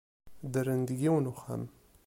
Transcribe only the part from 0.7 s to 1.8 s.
deg yiwen n uxxam.